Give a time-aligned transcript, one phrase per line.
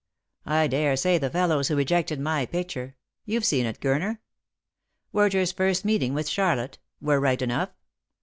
[0.47, 2.95] I daresay the fellows who rejected my picture—
[3.27, 4.17] you've seen it, Gurner:'
[5.13, 7.69] Werter's first Meeting with Charlotte '—were right enough.